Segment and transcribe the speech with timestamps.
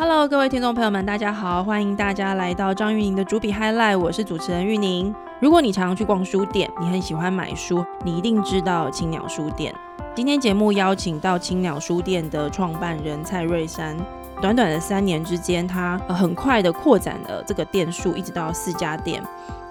[0.00, 5.12] Hello，各位听众朋友们，大家好，欢迎大家来到张玉宁的主笔 Highlight，我是主持人玉宁。
[5.40, 9.74] 如果你常常去逛书店，你很喜欢买书，你一定知道青鸟书店。
[10.14, 13.96] 今天节目邀请到青鸟书店的创办人蔡瑞山，
[14.40, 19.22] 短短的三年之间，他很快的扩展了这个店数，一直到四家店。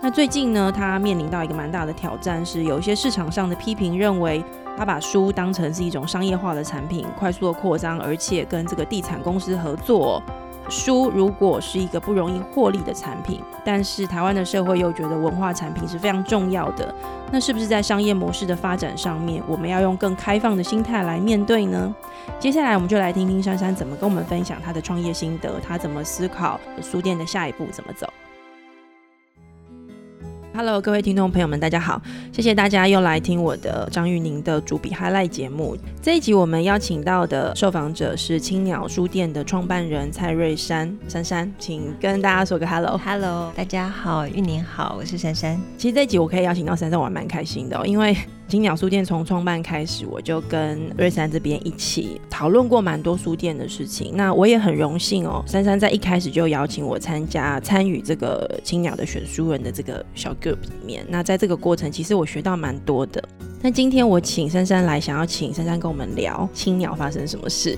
[0.02, 4.44] 那最近呢，他面临到一个蛮大的挑战，是有一些市场上的批评认为。
[4.78, 10.22] 他把书当成是一种商业化的产品，快速的扩张，而且跟这个地产公司合作。
[10.70, 16.94] 书如果是一个不容易获利的产品，但是台湾的社会又觉得文化产品是非常重要的，
[17.32, 21.94] 那是不是在商业模式的发展上面，我们要用更开放的心态来面对呢？
[22.40, 28.08] 接下来我们就来听听珊珊怎么跟我们分享她的创业心得，她怎么思考书店的下一步怎么走。
[30.58, 32.02] Hello，各位听众朋友们，大家好！
[32.34, 35.78] 谢谢大家又来听我的张玉宁的主笔 Highlight 节目。
[36.02, 42.98] 这一集我们邀请到的受访者是青鸟书店的创办人蔡瑞珊珊珊，请跟大家说个 Hello。
[42.98, 45.62] Hello，大家好，玉宁好，我是珊珊。
[45.78, 48.18] 其实这一集我可以邀请到珊珊，我还蛮开心的，因为。
[48.48, 54.14] 青鸟书店从创办开始，我就跟瑞山这边一起讨论过蛮多书店的事情。
[54.16, 61.06] 那我也很荣幸哦，珊珊在一开始就邀请我参加参与这个青鸟的选书人的这个小 group 里面。
[61.10, 63.22] 那在这个过程，其实我学到蛮多的。
[63.60, 67.76] 那今天我请珊珊来，想要请珊珊跟我们聊青鸟发生什么事。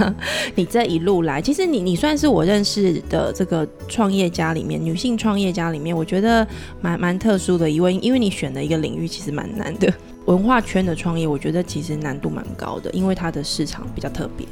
[0.54, 6.46] 你这一路来，其实你你算是我认识的这个创业家里面，女性创业家里面，我觉得
[6.82, 9.92] 蛮蛮特殊的一位，因为你选的一个领域其实蛮难的。
[10.26, 14.46] 文化圈的创业，我觉得其实难度蛮高的，因为它的市场比较特别。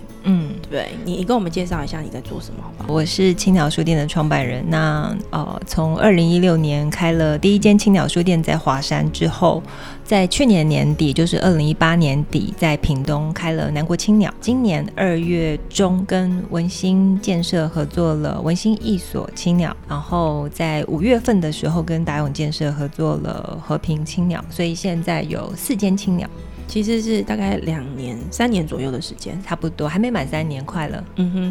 [0.70, 2.92] 对你，你跟我们介绍一下你在做什么，好不好？
[2.94, 4.64] 我是青鸟书店的创办人。
[4.68, 9.60] 那呃，从二零一六年开了第一间青鸟书店在华山之后。
[10.02, 14.34] 在去年年底，就是二零一八年底，在屏东开了南国青鸟。
[14.40, 24.44] 今年二月中跟文心建设合作了文心一所青鸟，然后在五月份的时候跟达永建设合作了和平青鸟。
[24.50, 26.28] 所以现在有四间青鸟，
[26.70, 31.04] 其实是大概两年、三年左右的时间，差不多还没满三年，快了。
[31.16, 31.42] 嗯哼，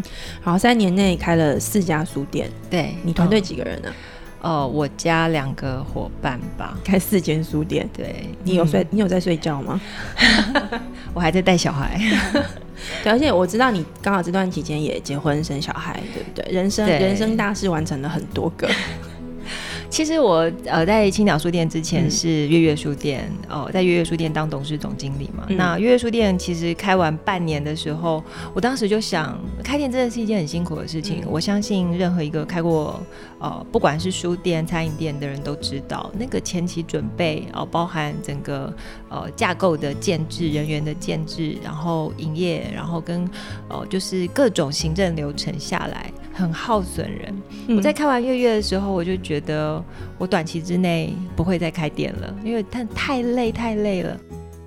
[0.41, 2.49] 然后，三年内开了四家书店。
[2.69, 3.93] 对你团队几个人呢？
[4.41, 7.85] 哦，我家两个伙伴吧，开四间书店。
[7.93, 9.81] 对你有睡，你有在睡觉吗？
[11.13, 11.99] 我还在带小孩。
[13.03, 16.49] 对，而且我知道你刚好这段期间也结婚生小孩，对不对？
[16.49, 18.69] 人生人生大事完成了很多个。
[19.89, 25.45] 其实我呃在青鸟书店之前是月月书店哦，在月月书店当董事总经理嘛。
[25.49, 28.23] 那月月书店其实开完半年的时候，
[28.53, 31.23] 我当时就想，开店真的是一件很辛苦的事情。
[31.27, 33.01] 我相信任何一个开过
[33.39, 38.71] 呃不管是书店、餐饮店的人都知道，那个前期准备哦，包含整个
[39.09, 43.27] 呃架构的建制、人员的建制，然后营业，然后跟
[43.67, 46.11] 呃就是各种行政流程下来。
[46.39, 47.35] 很耗损人。
[47.75, 49.83] 我在开完月月的时候，我就觉得
[50.17, 54.17] 我短期之内不会再开店了，因为太太累，太累了。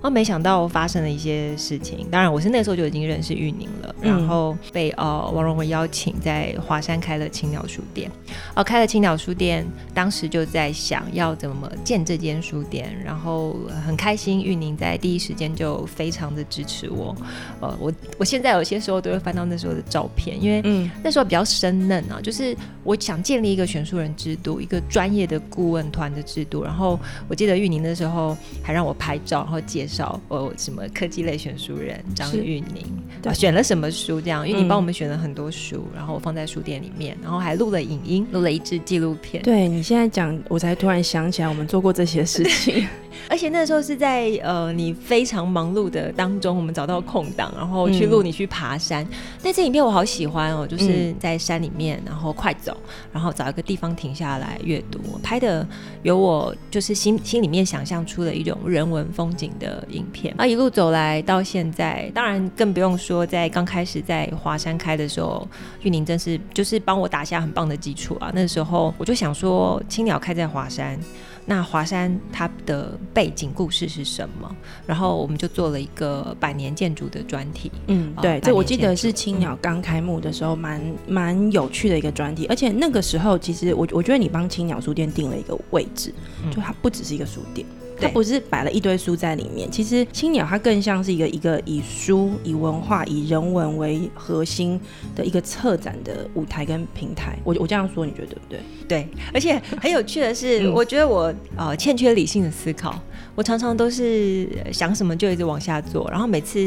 [0.03, 8.11] 然后没想到发生了一些事情，当然我是那时候就已经认识玉宁了，然后被呃王荣文邀请在华山开了青鸟书店，
[8.53, 13.55] 哦开了青鸟书店，当时就在想要怎么建这间书店，然后
[13.87, 17.15] 很开心玉宁在第一时间就非常的支持我，
[17.61, 20.61] 呃我我现在有些时候都会翻到那时候的照片，因为
[21.01, 22.53] 那时候比较生嫩啊，就是
[22.83, 26.99] 我想建立一个选书人制度，一个专业的顾问团的制度，然后
[27.29, 29.92] 我记得玉宁那时候还让我拍照，然后介绍。
[29.95, 34.19] 找哦什么科技类选书人张玉宁，选了什么书？
[34.19, 39.43] 这样玉宁帮我们选了很多书，然后放在书店里面，然后还录了影音，录了一支纪录片。
[39.43, 42.87] 对你现在讲，我才突然想起来，我们做过这些事情。
[43.29, 49.07] 而且那时候是在呃你非常忙碌的当中，我们找到空档，然后去录你去爬山。
[49.41, 52.75] 但这影片我好喜欢哦，就是在山里面，然后快走，
[53.11, 54.99] 然后找一个地方停下来阅读。
[55.21, 55.65] 拍的
[56.01, 60.33] 有我就是心心里面想象出的一种人文风景的影片。
[60.37, 65.47] 啊，一路走来到现在，当然更不用说在刚开始在华山开的时候，
[65.81, 68.31] 玉宁真是就是帮我打下很棒的基础啊。
[68.33, 70.99] 那时候我就想说，青鸟开在华山。
[71.45, 74.55] 那华山它的背景故事是什么？
[74.87, 77.71] 然后我们就做了一个百年建筑的专题。
[77.87, 82.45] 嗯，对，这我记得是青鸟刚开幕的时候，蛮蛮有趣的一个专题。
[82.47, 86.13] 而且那个时候，其实我我觉得你帮青鸟书店定了一个位置，
[86.49, 87.67] 就它不只是一个书店。
[87.99, 89.71] 它不是摆了一堆书在里面。
[89.71, 94.79] 其实青鸟它更像是一个一个以书、以文化、以人文为核心
[95.15, 97.37] 的一个策展的舞台跟平台。
[97.43, 98.59] 我我这样说，你觉得对不对？
[98.87, 102.99] 对，而且很有趣的是，我觉得我呃欠缺理性的思考，
[103.35, 106.59] 我常常都是想什么就一直往下做，然后每次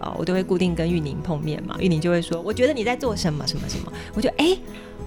[0.00, 4.56] 呃我都会固定跟玉宁碰面嘛，玉宁就会说，我觉得你在做什么什么什么，我就哎。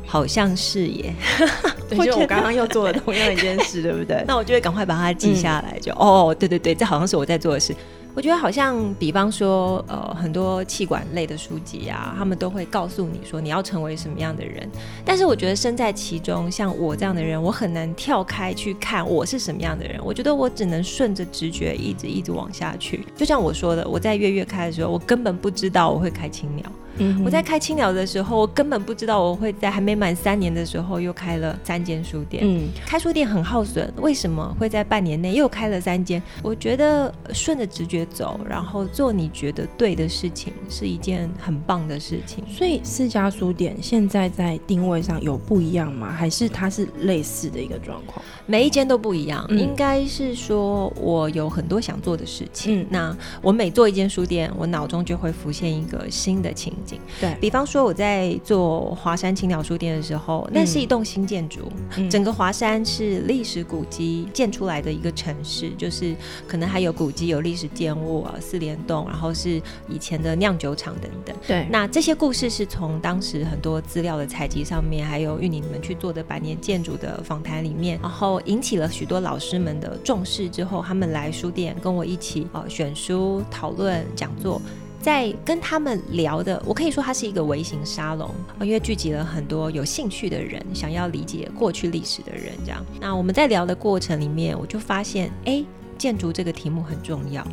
[0.06, 1.13] 好像是耶，
[1.98, 4.24] 我觉得我刚刚又做了 同样一件事，对不对？
[4.28, 7.75] 那我就会赶快把它记下来，就哦，对对对，这好像是我在做的事。
[8.15, 14.67] 我觉得好像，比方说，呃，很多气管类的书籍啊，他们都会告诉你说你要成为什么样的人。
[15.03, 20.00] 但是我觉得身在其中，像我这样的人，我很难跳开去看我是什么样的人。
[20.01, 23.06] 我觉得我只能顺着直觉一直一直往下去。
[23.17, 26.65] 就像我说的，我在月月开的时候，我根本不知道我会开青鸟。
[27.25, 32.41] 我在开青鸟的时候，我根本不知道我会在还没满三年的时候又开了三间书店。
[32.45, 36.23] 嗯，开书店很耗损，为什么会在半年内又开了三间？
[36.41, 42.44] 我觉得顺着直觉走，然后做你觉得对的事情，是一件很棒的事情。
[42.48, 46.12] 所以四家书店现在在定位上有不一样吗？
[46.12, 48.24] 还是它是类似的一个状况？
[48.46, 52.81] 每一间都不一样，应该是说我有很多想做的事情。
[52.81, 57.00] 嗯，那我每做一间书店，我脑中就会浮现一个新的情景。
[57.19, 61.72] 对比方说，我在做华山青鸟书店的时候，那是一栋新建筑，
[62.10, 66.16] 整个华山是历史古迹建出来的一个城市，就是
[66.48, 71.36] 可能还有古迹、有历史建物啊，四联动，然后是以前的酿酒厂等等。
[71.47, 84.62] 对，那这些故事是从当时很多资料的采集上面，还有玉宁你们去做的百年建筑的访谈里面，然后引起了许多老师们的重视之后，他们来书店跟我一起啊选书、讨论、讲座。
[85.01, 88.27] 在跟他们聊的，我可以说它是一个微型沙龙，
[88.59, 92.53] 因为聚集了很多有兴趣的人，想要理解过去历史的人。
[92.65, 95.63] 这样，那我们在聊的过程里面，我就发现，哎，
[95.95, 97.45] 建筑这个题目很重要。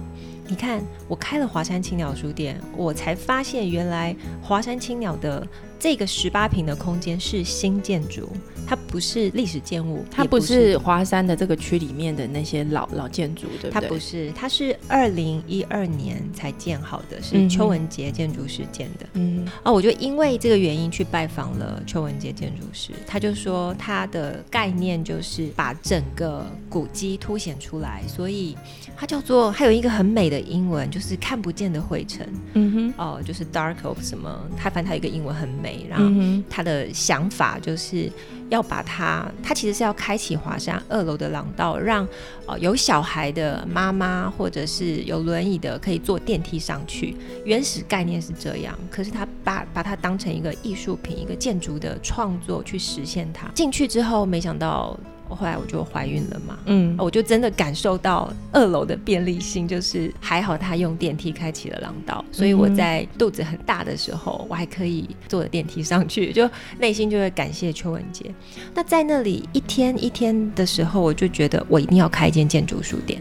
[0.52, 5.48] 你看，我开了华山青鸟书店，我才发现原来华山青鸟的。
[5.82, 8.28] 这个十八平的空间是新建筑，
[8.64, 13.70] 它不是历史建物，它不是华山的这个区里面的那些老老建筑，对不对？
[13.72, 19.06] 它不是，它是二零一二年才建好的，是邱文杰建筑师建的。
[19.14, 28.56] 嗯，哦，我就因为这个原因去拜访了邱文杰建筑师，他就说他的概念就是把整个古迹凸显出来，所以
[28.96, 32.28] 它叫做还有一个很美的英文，就是看不见的灰尘。
[32.54, 35.71] 嗯哼，哦，就是 dark of 什么，他反正他有一个英文很美。
[35.88, 38.10] 然后他的想法就是
[38.48, 42.06] 要把它，他其实是要开启华山二楼的廊道，让
[42.46, 47.16] 呃有小孩的妈妈或者是有轮椅的可以坐电梯上去。
[47.44, 53.48] 原始概念是这样，可是他把把它当成一个艺术品、一个建筑的创作去实现它。
[53.54, 54.98] 进去之后，没想到。
[55.34, 66.48] 后来我就怀孕了嘛，嗯，我就真的感受到二楼的便利性，就是还好他用电梯开启了廊道，所以我在肚子很大的时候，我还可以坐着电梯上去，就
[66.78, 68.32] 内心就会感谢邱文杰。
[68.74, 73.20] 那在那里一天一天的时候，我就觉得我一定要开一间建筑书店，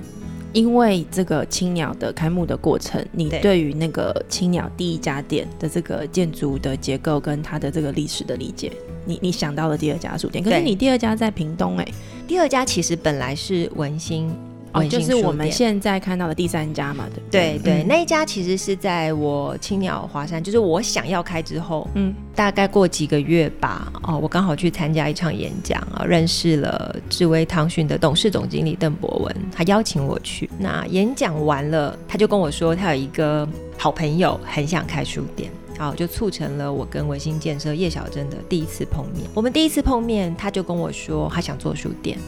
[0.53, 8.71] 因为这个青鸟的开幕的过程，你对于那个青鸟第一家店的这个建筑的结构跟它的这个历史的理解。
[9.06, 11.88] 你你想到了第二家书店，可是你第二家在屏东哎，
[12.27, 14.31] 第二家其实本来是文心，
[14.74, 17.81] 哦，就是我们现在看到的第三家嘛，对对？
[17.81, 33.47] 对，那一家其实是在我青鸟华山，就是我想要开之后，嗯，大概过几个月吧，哦，我刚好去参加一场演讲啊，认识了智威汤逊的董事总经理邓博文，他邀请我去，那演讲完了，他就跟我说他有一个
[33.77, 35.51] 好朋友很想开书店。
[35.81, 39.28] 好，就促成了我跟维新建设叶小珍的第一次碰面。
[39.33, 42.19] 我们第一次碰面，他就跟我说他想做书店，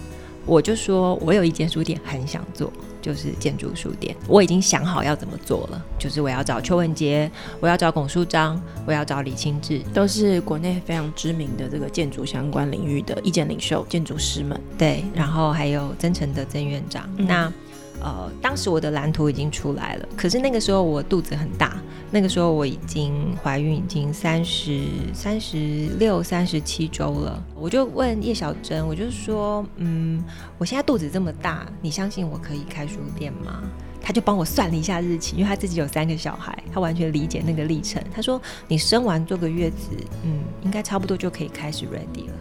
[0.43, 4.15] 我就说我有一间书店很想做，就是建筑书店。
[4.27, 7.29] 我已经想好要怎么做了，就是我要找邱文杰，
[7.59, 14.59] 我要找龚书章，我要找李清志，都是国内非常知名的这个建筑相关领域的意见领袖、建筑师们。
[14.79, 17.07] 对，然后还有曾诚的曾院长。
[17.15, 17.53] 那
[18.01, 21.81] 呃，当时我的蓝图已经出来了，可是那个时候我肚子很大，
[22.11, 24.81] 那个时候我已经怀孕，已经三十
[25.13, 27.41] 三十六、三十七周了。
[27.55, 30.23] 我就问叶小珍，我就说，嗯，
[30.57, 33.63] 我现在肚子这么大，你相信我可以开书店吗？
[34.05, 38.03] 他就帮我算了一下日期，因为他自己有三个小孩，他完全理解那个历程。
[38.13, 39.91] 他说，你生完坐个月子，
[40.23, 42.33] 嗯，应该差不多就可以开始 ready 了。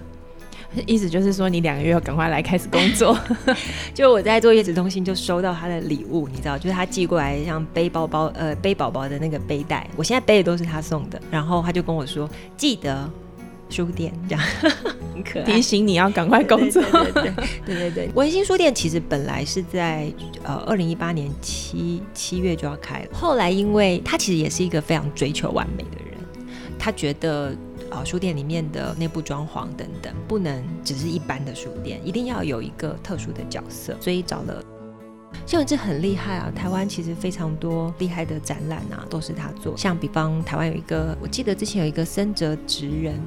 [0.87, 3.19] 意思就是说，你两个月要赶快来开始工作。
[3.93, 11.21] 就我在做月子中心就收到他的礼物，你知道，就是他寄过来像背包包呃背宝宝的那个背带，我现在背的都是他送的。
[11.31, 13.09] 然后他就跟我说，记得
[13.69, 14.45] 书店这样，
[15.14, 15.45] 很可爱。
[15.45, 16.83] 提醒你要赶快工作。
[16.83, 17.33] 对对对
[17.64, 20.12] 对对对，文心书店其实本来是在
[20.43, 26.19] 呃二零一八年七七月就要开了，后来因为他其实也是一个非常追求完美的人，
[26.79, 27.55] 他觉得
[27.92, 34.62] 呃书店里面的内部装潢等等不能只是一般的书店，一定要有一个特殊的角色，所以找了。
[35.46, 36.52] 谢文志很厉害啊！
[36.54, 39.76] 台湾其实非常多厉害的展览啊，都是他做。
[39.76, 43.18] 像比方台湾有一个，我记得之前有一个森泽直人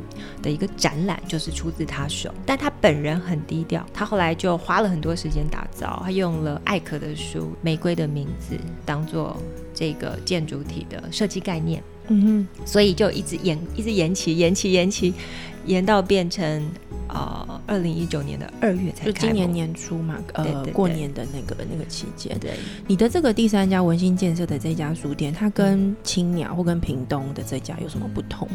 [0.41, 2.31] 的一个展览，就是出自他手。
[2.45, 5.99] 但他本人很低调，他后来就花了很多时间打造。
[6.03, 8.55] 他用了艾可的书《玫瑰的名字》
[8.85, 9.35] 当做
[9.73, 11.83] 这个建筑体的设计概念。
[12.07, 15.13] 嗯哼，所以就一直延，一直延期，延期，延期，
[15.65, 16.63] 延到变成。
[17.07, 22.37] 呃，二零一九年的二月才开，就今年年初嘛，呃，过年的那个那个期间。
[22.39, 22.55] 对，
[22.87, 28.45] 你的这个第三家文心建设的这家书店，它跟青鸟或跟屏东的这家有什么不同？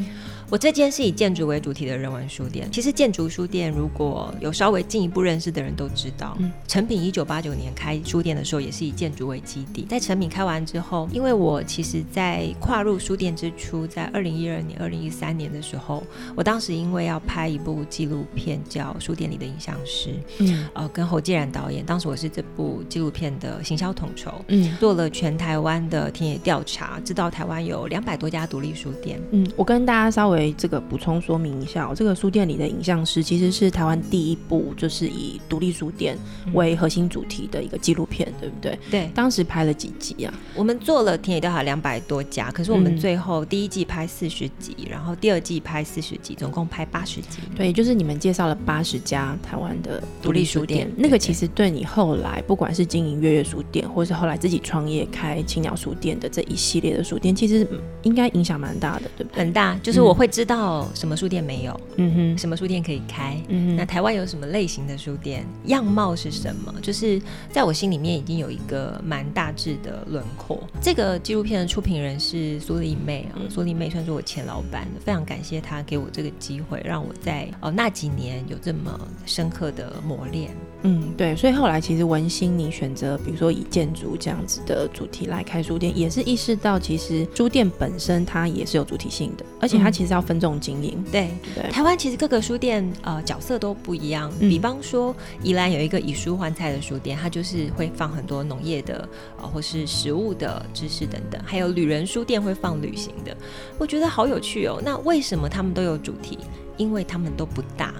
[0.50, 2.68] 我这间是以建筑为主题的人文书店。
[2.72, 9.86] 其实建筑书店如果有稍微进一步认识的人都知道，成品一九八九年开书店的时候也是以建筑为基地。
[9.88, 16.02] 在成品开完之后，因为我其实在跨入书店之初，在二零一二年、二零一三年的时候，
[16.34, 20.08] 我当时因为要拍一部纪录片叫《书店里的影像师》，
[20.40, 30.39] 嗯，呃，跟侯继然导演，当时我是这部纪录片的行销统筹，嗯，做了全台湾的田野调查，知道台湾有两百多家独立书店，嗯，我跟大家稍微。
[30.56, 36.16] 这个补充说明一下，这个书店里的影像师其实是台湾第一部就是以独立书店
[36.52, 38.78] 为核心主题的一个纪录片，对不对？
[38.90, 40.32] 对，当时拍了几集啊？
[40.54, 47.40] 我们做了田野调查两百多家，可是我们最后第一季拍四十集，然后第二季拍四十集，总共拍八十集。
[47.54, 57.66] 对，就是你们介绍了八十家台湾的独立书店，那个其实对你后来不管是经营月月书店，或是后来自己创业开青鸟书店的这一系列的书店，其实
[58.02, 59.40] 应该影响蛮大的，对不对？
[59.40, 60.29] 很大，就是我会。
[60.30, 61.80] 知道什么书店没有？
[61.96, 63.36] 嗯哼，什么书店可以开？
[63.48, 65.44] 嗯哼，那台湾有什么类型的书店？
[65.66, 66.72] 样貌是什么？
[66.80, 67.20] 就是
[67.50, 70.62] 在我心里面已经有一个蛮大致的轮廓。
[70.80, 80.50] 这个纪录片的出品人是苏丽妹啊，苏丽妹算是我前老板，非常感谢她给我这个机会，让我在哦那几年有这么深刻的磨练。
[80.82, 91.04] 嗯，对，所以后来其实文心你选择，比如说以建筑这样子的主题来开书店，也是意识到其实书店本身它也是有主题性的，而且它其实要分众经营。
[91.12, 99.06] 对对，台湾其实各个书店呃角色都不一样，比方说宜兰有一个以书换菜的书店，它就是会放很多农业的
[99.36, 103.36] 呃或是食物的知识等等，还有旅人书店会放旅行的，
[103.76, 104.80] 我觉得好有趣哦。
[104.82, 106.38] 那为什么他们都有主题？
[106.78, 107.92] 因为他们都不大，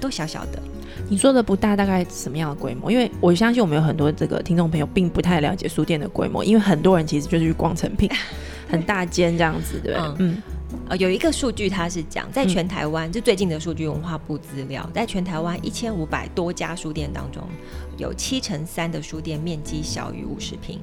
[0.00, 0.60] 都小小的。
[1.08, 2.90] 你说的不大，大概什么样的规模？
[2.90, 8.08] 因为我相信我们有很多这个听众朋友并不太了解书店的规模，因为很多人其实就是去逛成品，
[8.70, 10.16] 很大间这样子，对不对？
[10.18, 10.42] 嗯，
[10.88, 17.42] 呃，有一个数据，它是讲在全台湾，就最近的数据，文化部资料，在全台湾一千五百多家书店当中，
[17.96, 20.78] 有七成三的书店面积小于五十平，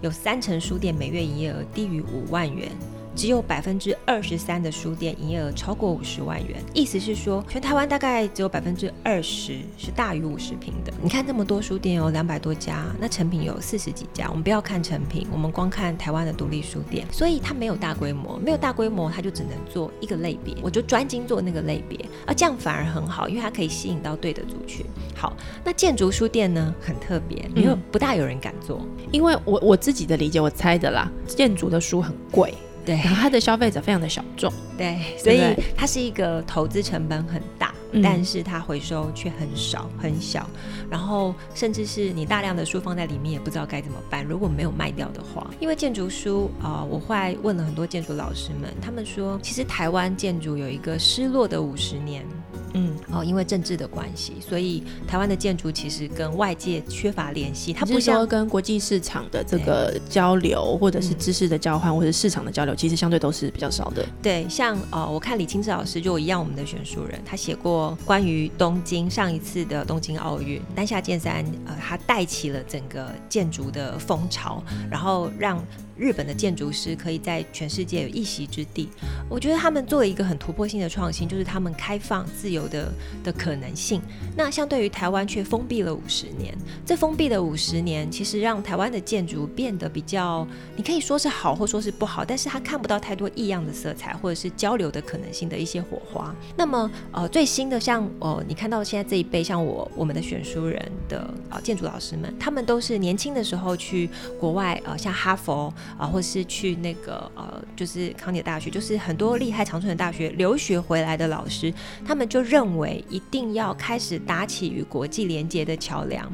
[0.00, 2.68] 有三成书店每月营业额低于五万元。
[3.14, 10.92] 只有百分之二十三的书店营业额超过五十万元，意思是说，全台湾大概只有百分之二十是大于五十平的。
[11.02, 14.28] 你看这么多书店有两百多家，那成品有四十几家。
[14.28, 24.86] 我们不要看成品，我们光看台湾的独立书店，所以它没有大规模，没有大规模，它就只能做一个类别，我就专精做那个类别，而这样反而很好，因为它可以吸引到对的族群。
[25.14, 32.54] 好，那建筑书店呢，很特别，因为不大有人敢做，因为我我自己的理解，我猜的啦，建筑的书很贵。
[32.84, 35.40] 对，然后它的消费者非常的小众，对，所以
[35.76, 40.48] 它是一个投资成本很大，但是它回收却很少很小，
[40.90, 52.24] 然后甚至是你大量的书放在里面也不知道该怎么办，如果没有卖掉的话，因为建筑书啊，我后来问了很多建筑老师们，他们说其实台湾建筑有一个失落的五十年。
[52.74, 57.72] 嗯，哦，因为政治的关系，所以台湾的建筑其实跟外界缺乏联系。
[57.72, 64.06] 它不像跟国际市场的这个交流，或者是知识的交换，或者市场的交流，其实相对都是比较少的。
[64.22, 75.62] 对，像呃，我看李清志老师就一样，我们的选书人，他写过关于东京上一次的东京奥运，丹下健三，呃，他带起了整个建筑的风潮，然后让。
[76.00, 78.88] 日本的建筑师可以在全世界有一席之地，
[79.28, 82.90] 我觉得他们做了一个很突破性的创新，就是他们开放自由的
[83.22, 84.00] 的可能性。
[84.34, 96.34] 那相对于台湾却封闭了五十年，这封闭的五十年其实让台湾的建筑变得比较，你可以说是好，或说是不好，但是它看不到太多异样的色彩，或者是交流的可能性的一些火花。
[96.56, 100.80] 那么呃最新的像呃你看到现在这一辈像我我们的选书人
[101.10, 101.18] 的
[101.50, 111.72] 啊建筑老师们，他们都是年轻的时候去国外呃像哈佛啊或是去那个呃就是康涅大学，就是很多厉害长春的大学留学回来的老师，
[112.04, 116.30] 他们就认为一定要开始搭起与国际连接的桥梁。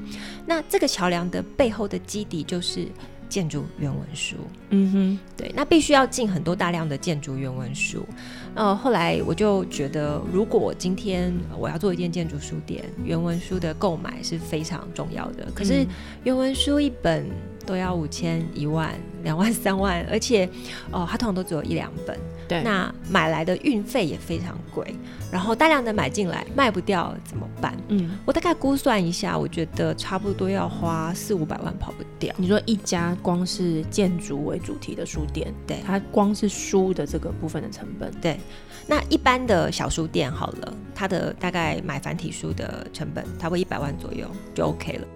[0.46, 2.86] 那这个桥梁的背后的基底就是
[3.28, 4.36] 建筑原文书。
[4.70, 8.06] 嗯哼，对，那必须要进很多大量的建筑原文书。
[8.54, 15.48] 呃，后来我就觉得，如果今天我要做一件建筑书店，原文书的购买是非常重要的。
[15.54, 15.86] 可是
[16.24, 17.26] 原文书一本
[17.66, 18.94] 都要五千、一万、
[19.24, 20.48] 两万、 三万，而且
[20.92, 22.18] 哦，它通常都只有一两本。
[22.48, 24.94] 对，那买来的运费也非常贵，
[25.32, 27.76] 然后大量的买进来卖不掉怎么办？
[27.88, 32.32] 嗯，我大概估算一下，我觉得差不多要花四五百万跑不掉。
[32.38, 38.38] 你说一家光是建筑为主题的书店，对它光是书的这个部分的成本，对，
[38.86, 45.08] 那一般的小书店好了，它的大概买繁体书的成本，差不多一百万左右就 OK 了。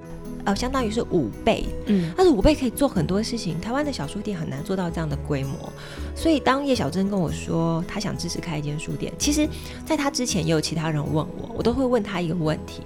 [0.45, 3.61] 呃，相当于是五倍，嗯，但是五倍可以做很多事情。
[3.61, 5.73] 台湾的小书店很难做到这样的规模，
[6.15, 9.49] 所以当叶小珍跟我说她想支持开一间书店，其实
[9.85, 12.83] 在她之前也有其他人问我，我都会问他一个问题：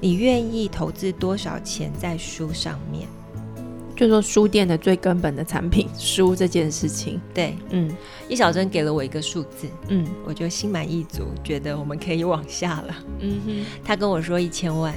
[0.00, 3.08] 你愿意投资多少钱在书上面？
[3.94, 7.90] 就是说书店的最根本的产品书这件事情，对，嗯
[8.28, 12.94] 叶小珍给了我一个数字，嗯我就心满意足，觉得我们可以往下了。
[13.20, 14.94] 嗯哼，他跟我说一千万，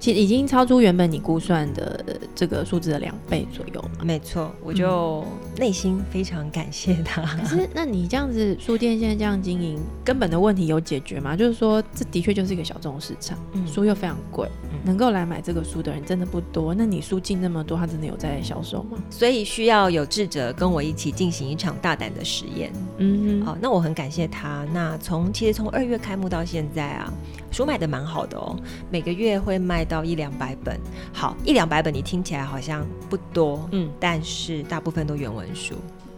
[0.00, 4.02] 其实已经超出原本你估算的呃这个数字的两倍左右嘛。
[4.02, 5.22] 没错，我就
[5.58, 7.22] 内心非常感谢他。
[7.22, 11.36] 可是，那你这样子书店现在这样经营，根本的问题有解决吗？
[11.36, 16.74] 就是说，这的确就是一个小众市场，嗯书又非常贵，嗯能够来买这个书的人真的不多。
[16.74, 18.96] 那你书进那么多，他真的有在销售吗？
[19.10, 22.72] 所以需要有智者跟我一起进行一场大胆的实验。
[22.96, 24.66] 嗯好，哦，那我很感谢他。
[24.72, 27.12] 那从其实从二月开幕到现在啊，
[27.50, 28.56] 书卖的蛮好的哦，
[28.90, 30.78] 每个月会卖到一两百本。
[31.12, 35.74] 好，一两百本你听起来好像不多，嗯但是大部分都原文书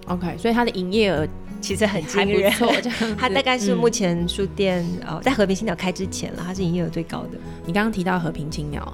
[0.07, 1.27] ，，OK，所以它的营业额
[1.61, 2.53] 其实很还惊人。
[2.53, 2.75] 不错，
[3.19, 7.39] 它大概是嗯目前书店、呃在和平青鸟开之前了，它是营业额最高的。
[7.65, 8.93] 你刚刚提到和平青鸟，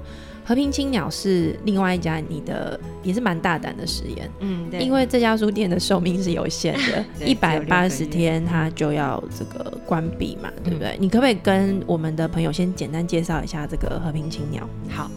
[0.49, 10.97] 和平青鸟是另外一家你的也是蛮大胆的实验，嗯，对因为这家书店的寿命是有限的， 对一百八十天它就要这个关闭嘛，对不对？
[10.99, 14.67] 你可不可以跟我们的朋友先简单介绍一下这个和平青鸟？
[14.88, 15.11] 好，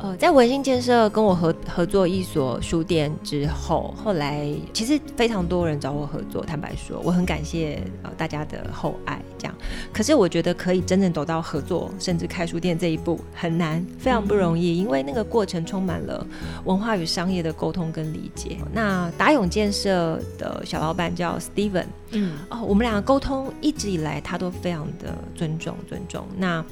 [0.00, 6.44] 呃，在文心建设跟我合合作一所书店之后，后来其实非常多人找我合作。
[6.44, 9.54] 坦白说，我很感谢呃大家的厚爱，这样。
[9.92, 16.24] 可是我觉得可以真正走到合作，甚至开书店这一步很难，非常不容易，因为那个过程充满了
[16.64, 18.56] 文化与商业的沟通跟理解。
[18.72, 26.26] 那达永建设的小老板叫 Steven，嗯哦，我们两个沟通一直以来，他都非常的尊重尊重。
[26.36, 26.64] 那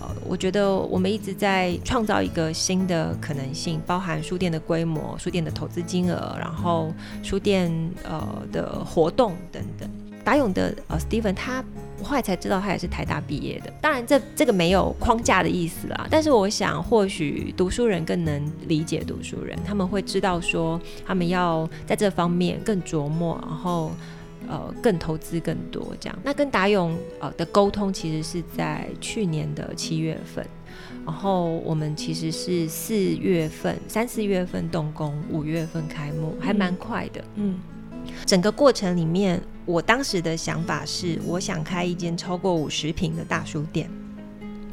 [0.00, 7.70] 呃，我觉得我们一直在创造一个新的可能性，包含书店的规模、书店的投资金额，然后书店
[8.02, 9.88] 呃的活动等等。
[10.24, 11.62] 达勇的呃 Steven 他。
[12.00, 23.92] 我后来才知道他也是台大毕业的，当然这这个没有框架的意思啦，但是我想或许读书人更能理解读书人，他们会知道说他们要在这方面更琢磨，然后
[24.48, 26.18] 呃更投资更多这样。
[26.22, 30.46] 那跟达勇呃的沟通其实是在去年的七月份，
[31.04, 37.24] 然后我们其实是四月份、三四月份动工，五月份开幕，还蛮快的。
[37.36, 37.58] 嗯
[38.26, 43.90] 整个过程里面，我当时的想法是，我想开一间超过五十平的大书店。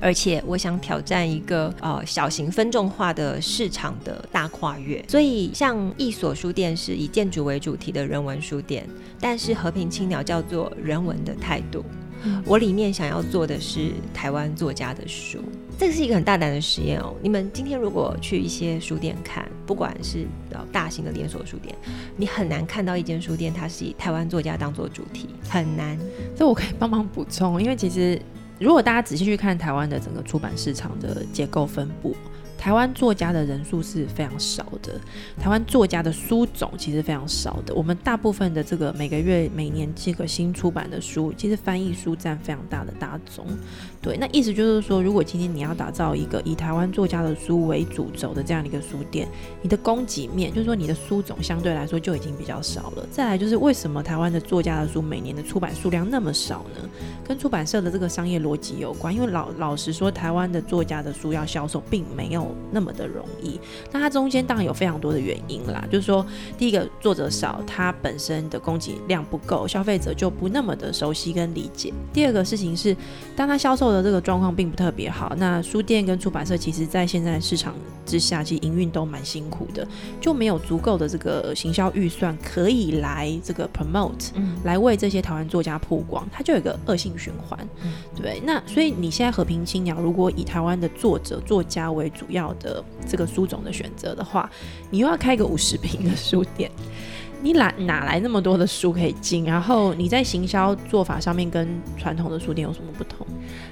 [0.01, 8.87] 而且我想挑战一个呃小型分众化的市场的大跨越，所以像一所书店是以建筑为主题的人文书店，
[9.19, 11.85] 但是和平青鸟叫做人文的态度。
[12.23, 15.39] 嗯我里面想要做的是台湾作家的书，
[15.75, 17.15] 这是一个很大胆的实验哦。
[17.19, 21.75] 你们今天如果去一些书店看，不管是呃大型的连锁书店，
[22.15, 25.97] 你很难看到一间书店它是以台湾作家当做主题，很难。
[26.35, 28.21] 这我可以帮忙补充，因为其实
[28.62, 32.15] 如果大家仔细去看台湾的整个出版市场的结构分布，
[32.60, 35.02] 台湾作家的人数是非常少的，
[35.39, 37.74] 台湾作家的书种其实非常少的。
[37.74, 43.47] 我们大部分的这个每个月、每年这个新出版的书，其实翻译书占非常大的大宗。
[44.01, 49.27] 对，那意思就是说，如果今天你要打造一个以台湾作家的书为主轴的这样的一个书店，
[49.61, 53.05] 你的供给面，就是说你的书种相对来说就已经比较少了。
[53.11, 56.89] 再来就是为什么台湾的作家的书每年的出版数量那么少呢？
[57.23, 59.13] 跟出版社的这个商业逻辑有关。
[59.13, 63.59] 因为老老实说，台湾的作家的书要销售，并没有那么的容易。
[63.91, 66.25] 那它中间当然有非常多的原因啦，就是说，
[66.57, 71.93] 第一个作者少，它本身的供给量不够，消费者就不那么的熟悉跟理解。
[72.11, 72.97] 第二个事情是，
[73.35, 77.75] 当它销售的这个状况并不特别好，那书店跟出版社其实在现在市场
[78.06, 79.88] 之下，其实营运都蛮辛苦的，
[80.19, 84.30] 就没有足够的这个行销预算可以来这个 promote，
[84.63, 87.60] 来为这些台湾作家曝光，它就有一个恶性循环，
[88.15, 88.41] 对。
[88.45, 94.49] 那所以你现在和平青鸟如果以台湾的作者作家为主要的这个书种的选择的话，
[94.89, 96.71] 你又要开个五十平的书店。
[97.41, 99.45] 你哪哪来那么多的书可以进？
[99.45, 103.25] 然后你在行销做法上面跟传统的书店有什么不同？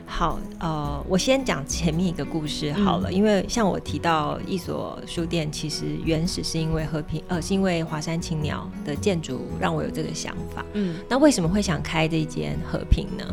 [0.07, 10.65] 好，呃，我先讲前面一个故事好了，因为像我提到一所书店，其实原始是因为和平，呃，是因为华山青鸟的建筑让我有这个想法。
[10.73, 13.23] 嗯，那为什么会想开这间和平呢？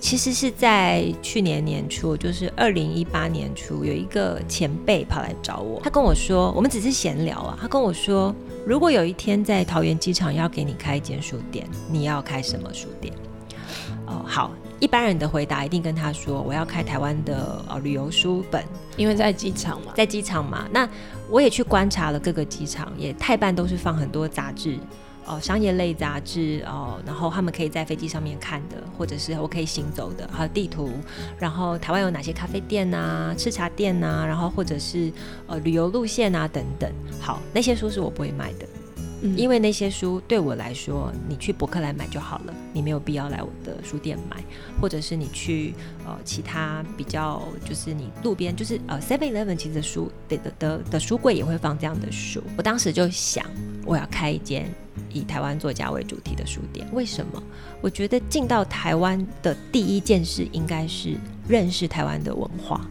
[0.00, 8.34] 其实是在去年年初，就是二零一八年初，有一个前辈跑来找我，他跟我说，我们只是闲聊啊，他跟我说。
[8.64, 13.12] 如果有一天在桃园机场要给你开一间书店，你要开什么书店？
[14.06, 18.64] 哦，好，一般人的回答一定跟他说，我要开台湾的呃旅游书本，
[18.96, 20.66] 因为在机场嘛，在机场嘛。
[20.72, 20.88] 那
[21.30, 24.78] 我也去观察了各个机场，也太办都是放很多杂志。
[25.24, 30.90] 哦，商业类杂志哦，然后他们可以在飞机上面看的，或者是我可以行走的，还有地图，
[31.38, 35.12] 然后台湾有哪些咖啡店啊、吃茶店啊，然后或者是
[35.46, 36.90] 呃旅游路线啊等等。
[37.20, 38.66] 好，那些书是我不会卖的，
[39.36, 44.42] 因为那些书对我来说，你去博客来买就好了，你没有必要来我的书店买，
[44.80, 52.42] 或者是你去呃其他比较就是你路边就是呃 Seven Eleven 其实书的的的书柜也会放这样的书。
[52.56, 53.46] 我当时就想，
[53.84, 54.68] 我要开一间。
[55.10, 57.42] 以台湾作家为主题的书店，为什么？
[57.80, 61.16] 我觉得进到台湾的第一件事，应该是
[61.48, 62.86] 认识台湾的文化。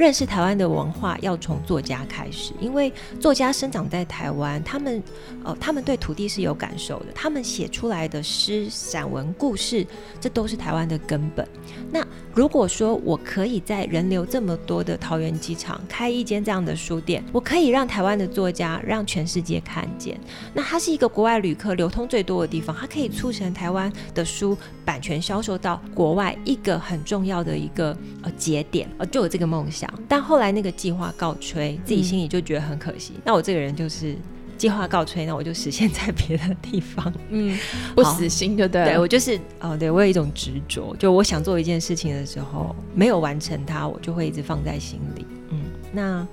[0.00, 5.02] 认识台湾的文化要从作家开始，因为作家生长在台湾，他们
[5.44, 9.86] 呃，他们对土地是有感受的，他们写出来的诗、散文、故事，
[10.18, 11.46] 这都是台湾的根本。
[11.92, 20.18] 那如果说我可以在人流这么多的桃园机场开一间这样的书店，我可以让台湾的作家让全世界看见，
[20.54, 29.89] 那它是一个国外旅客流通最多的地方，它可以促成台湾的书版权销售到国外一个很重要的一个呃节点，呃，就有这个梦想。
[30.08, 33.14] 但后来那个计划告吹，自己心里就觉得很可惜。
[33.24, 34.16] 那我这个人就是
[34.56, 37.12] 计划告吹，那我就实现在别的地方。
[37.30, 37.58] 嗯，
[37.94, 38.84] 不死心就对。
[38.84, 45.26] 对我就是哦，对我有一种执着，就我想做一件事情的时候，没有完成它，我就会一直放在心里。
[45.50, 46.26] 嗯，那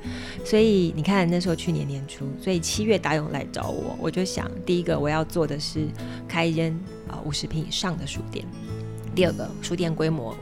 [0.44, 5.88] 所以你看那时候去年年初，所以七月达勇来找我，我就想第一个我要做的是
[6.28, 8.46] 开一间啊五十平以上的书店，
[9.16, 10.36] 第二个书店规模。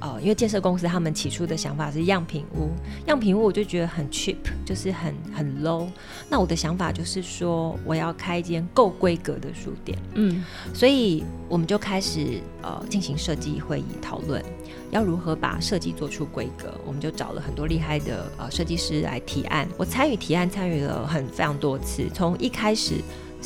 [0.00, 2.70] 呃，因为建设公司他们起初的想法是样品屋，
[3.06, 5.88] 样品屋我就觉得很 cheap，就是很很 low。
[6.28, 9.98] 那我的想法就是说，我要开一间够规格的书店。
[10.14, 14.44] 嗯，所以我们就开始呃进行设计会议讨论，
[14.90, 16.72] 要如何把设计做出规格。
[16.86, 22.94] 我们就找了很多厉害的呃设计师来提案，我参与提案参与了很非常多次，从一开始。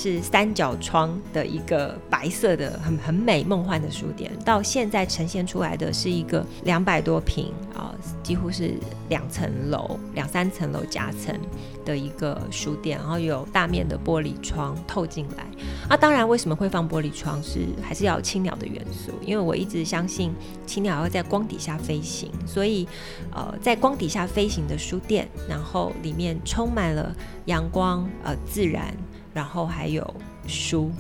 [0.03, 8.73] 是三角窗的一个白色的很很美梦幻的书店，到现在呈现出来的是一个两百多平啊，几乎是
[9.11, 11.39] 两层楼、两三层楼夹层
[11.85, 15.45] 的一个书店，然后有大面的玻璃窗透进来。
[15.87, 17.43] 那当然，为什么会放玻璃窗？
[17.43, 19.13] 是还是要有青鸟的元素？
[19.23, 20.33] 因为我一直相信
[20.65, 22.89] 青鸟要在光底下飞行，所以
[23.35, 28.95] 呃，在光底下飞行的书店，然后里面充满了阳光呃自然。
[29.33, 30.15] 然后还有
[30.47, 30.91] 书，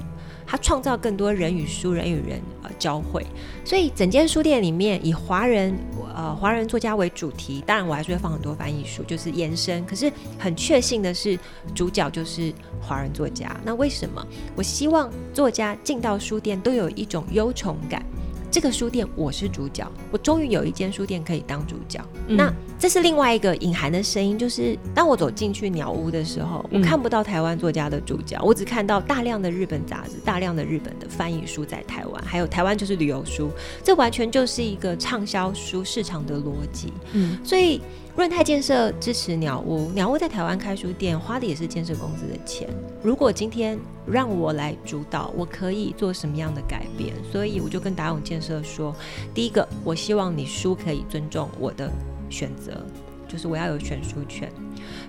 [0.46, 3.26] 它创造更多人与书、人与人呃交汇。
[3.64, 5.76] 所以整间书店里面以华人
[6.14, 9.84] 呃华人作家为主题，当然我还是会放很多翻译书，就是延伸。
[9.84, 11.38] 可是很确信的是，
[11.74, 13.54] 主角就是华人作家。
[13.64, 14.24] 那为什么？
[14.56, 18.04] 我希望作家进到书店都有一种忧愁感。
[18.50, 22.00] 这个书店我是主角，我终于有一间书店可以当主角。
[22.26, 33.50] 那这是另外一个隐含的声音，就是当我走进去鸟屋的时候，我看不到台湾作家的主角，我只看到大量的日本杂志、大量的日本的翻译书在台湾，还有台湾就是旅游书，
[33.84, 36.92] 这完全就是一个畅销书市场的逻辑。
[37.12, 37.80] 嗯，所以
[38.16, 42.68] 润泰建设支持鸟屋，鸟屋在台湾开书店，花的也是建设公司的钱。
[43.02, 47.14] 如果今天让我来主导，我可以做什么样的改变？
[47.30, 48.94] 所以我就跟达永建设说，
[49.32, 51.90] 第一个，我希望你书可以尊重我的
[52.28, 52.84] 选择，
[53.28, 54.52] 就是我要有选书权。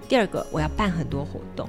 [0.08, 1.68] 第二个，我要办很多活动。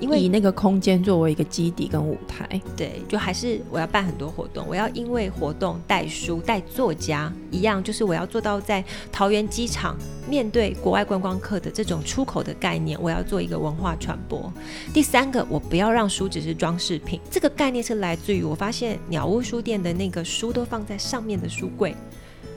[0.00, 9.96] 因为以那个空间作为一个基底跟舞台，对，就还是我要办很多活动，我要因为活动带书带作家一样，就是我要做到在桃园机场
[10.28, 14.52] 面对国外观光客的这种出口的概念，我要做一个文化传播。
[14.94, 21.94] 第三个，我不要让书只是装饰品，这个概念是来自于我发现鸟屋书店的那个书都放在上面的书柜。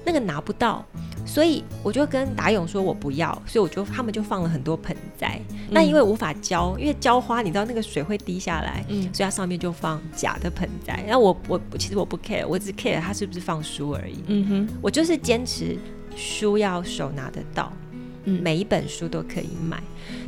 [0.06, 0.86] 那个拿不到，
[1.26, 5.40] 所以我就跟达勇说，我不要，所以我就他们就放了很多盆栽。
[5.70, 11.04] 那因为无法浇，因为浇花，你知道那个水会滴下来，嗯，所以它上面就放假的盆栽。
[11.08, 14.24] 然后我我其实我不 care，我只 care 它是不是放书而已。
[14.28, 15.78] 嗯哼，我就是坚持
[16.16, 17.72] 书要手拿得到。
[18.24, 19.82] 每一本书都可以买，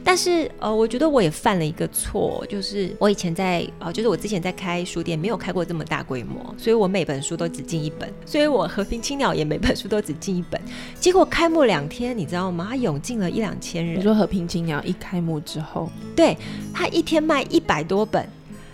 [0.04, 10.60] 但是呃，我觉得我也犯了一个错，就是我以前在呃，就是我之前在开书店，没有开过这么大规模，所以我每本书都只进一本，所以我和平青鸟也每本书都只进一本。
[11.00, 12.68] 结果开幕两天，你知道吗？
[12.70, 14.00] 它涌进了一两千人。
[14.00, 16.36] 你说和平青鸟一开幕之后，对，
[16.74, 18.28] 它一天卖一百多本，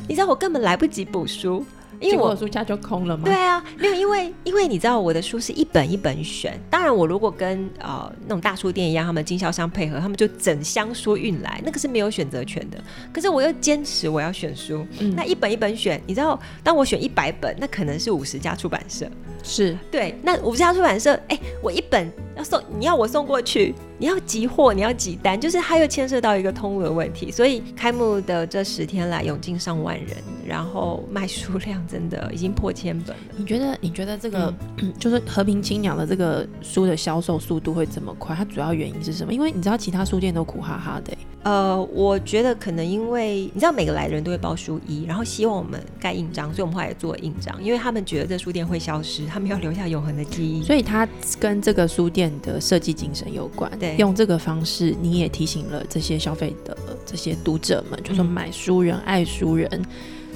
[0.08, 1.66] 你知道我根本来不及补书。
[2.00, 3.24] 因为我书架就空了嘛？
[3.26, 6.60] 对啊，没有，因为因为你知道我的书是一本一本选。
[6.70, 12.82] 当然，我如果跟呃那种大书店一样，他们经销商配合，他们就整箱书运来，那个是没有选择权的。
[13.12, 14.86] 可是我又坚持我要选书，
[15.16, 16.02] 那一本一本选。
[16.08, 19.10] 你知道，当我选一百本，那可能是五十家出版社。
[19.44, 23.76] 是对，那五十家出版社，哎，我一本要送，你要我送过去。
[23.98, 27.30] 你要集货，你要集单，就是它又牵涉到一个通路的问题。
[27.30, 30.16] 所以开幕的这十天来，涌进上万人，
[30.48, 33.24] 然后卖书量真的已经破千本了。
[33.36, 33.78] 你觉得？
[33.82, 34.54] 你觉得这个
[34.98, 38.34] 就是和平青鸟的这个书的销售速度会这么快？
[38.34, 39.34] 它主要原因是什么？
[39.34, 41.12] 因为你知道其他书店都苦哈哈的。
[41.44, 50.62] 呃，我觉得可能因为你知道每个来的人都会包书衣，然后希望我们盖印章，所以我们后来也做印章，因为他们觉得这书店会消失，他们要留下永恒的记忆。
[50.64, 51.08] 所以它
[51.40, 53.72] 跟这个书店的设计精神有关。
[53.80, 59.70] 对，用这个方式，你也提醒了这些消费的这些读者们，就说买书人、爱书人。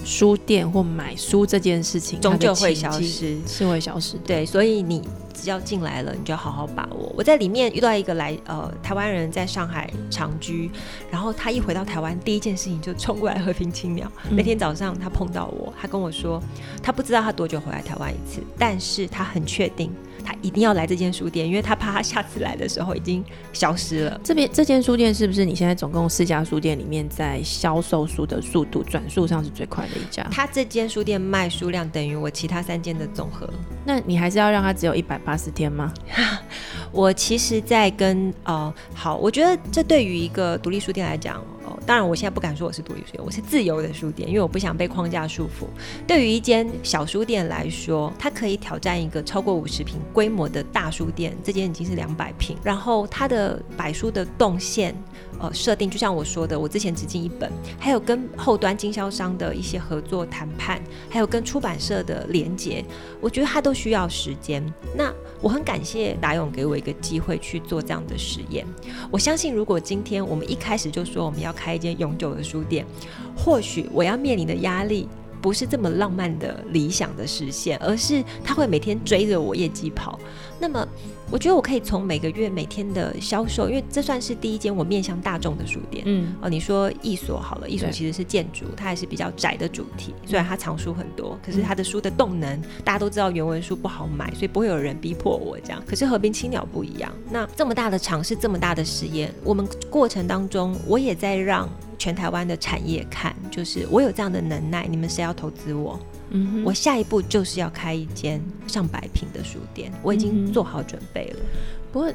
[0.03, 4.17] 书店或买书这件事情，终究会消失，是会消失。
[4.25, 5.01] 对，所以你
[5.33, 7.11] 只要进来了，你就要好好把握。
[7.15, 10.69] 我在里面遇到一个来呃台湾人，在上海长居，
[11.11, 14.11] 然后他一回到台湾，第一件事情就冲过来和平青鸟。
[14.29, 16.41] 那天早上他碰到我，他跟我说，
[16.81, 19.91] 他不知道他多久回来台湾一次，但是他很确定。
[20.23, 24.19] 他一定要来这间书店，因为他怕他下次来的时候已经消失了。
[24.23, 30.25] 这边这间书店是不是你现在总共四家书店里面在销售书的速度转速上是最快的一家？
[30.31, 33.49] 他这间书店卖书量等于我其他三间的总和。
[33.85, 35.93] 那你还是要让他只有一百八十天吗？
[36.91, 41.43] 我其实，在跟呃，好，我觉得这对于一个独立书店来讲。
[41.85, 45.67] 当然，我现在不敢说我是独立书店，我是自由的书店，因为我不想被框架束缚。
[46.07, 52.57] 对于一间小书店来说，它可以挑战一个超过五十平规模的大书店，这间已经是两百平。
[52.63, 54.95] 然后它的摆书的动线，
[55.39, 62.83] 呃，设定就像我说的，我之前只进一本，还有跟后端经销商的一些合作谈判，还有跟出版社的连接，
[63.19, 64.63] 我觉得它都需要时间。
[64.95, 68.65] 那我很感谢达勇给我一个机会去做这样的实验。
[69.11, 72.85] 我相信，如果今天我们一开始就说我们要开一间永久的书店，
[73.35, 75.07] 或许我要面临的压力。
[75.41, 80.17] 不是这么浪漫的理想的实现，而是他会每天追着我业绩跑。
[80.57, 80.87] 那么，
[81.33, 86.03] 我觉得我可以从每个月每天的销售，因为这算是第一间我面向大众的书店。
[86.05, 90.13] 嗯，哦，你说艺所好了，艺所其实是建筑，它还是比较窄的主题。
[90.27, 95.81] 虽然它藏书很多，可是它的书的动能，大家都知道原文书不好买，所以不会有人逼迫我这样。
[95.87, 101.67] 可是和平青鸟不一样，那这么大的尝试，这么大的实验，我们过程当中，我也在让。
[101.95, 105.97] 全台湾的产业看，就是我有这样的能耐，你们谁要投资我？
[106.33, 111.39] 嗯，我下一步就是要开一间上百平的书店，我已经做好准备了。
[111.91, 112.11] 不过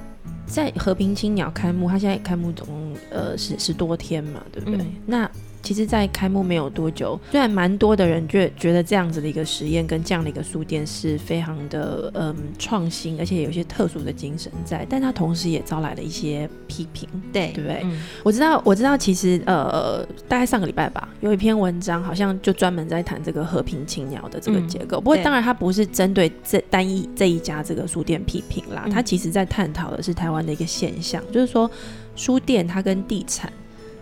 [0.46, 4.84] 在和平青鸟开幕，它现在开幕总共呃十十多天嘛，对不对？
[5.06, 5.30] 那
[5.68, 17.86] 其实，在开幕没有多久，虽然蛮多的人觉觉得这样子的一个实验跟这样的一个书店是非常的嗯创新，而且有一些特殊的精神在，但它同时也招来了一些批评，对对不对？
[18.22, 24.98] 我知道，我知道，其实呃，大概上个礼拜吧，有一篇文章好像就专门在谈这个和平青鸟的这个结构。
[24.98, 31.70] 不过，当然它不是针对这单一这一家这个书店批评啦，它其实在探讨的是台湾的一个现象，就是说
[32.16, 33.52] 书店它跟地产。